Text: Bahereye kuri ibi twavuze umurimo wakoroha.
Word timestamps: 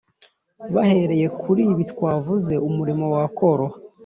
Bahereye 0.73 1.27
kuri 1.41 1.61
ibi 1.71 1.83
twavuze 1.91 2.53
umurimo 2.67 3.05
wakoroha. 3.13 3.77